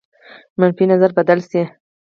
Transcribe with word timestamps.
منفي 0.59 0.83
نظر 0.91 1.09
بدل 1.17 1.39
شي. 1.49 1.63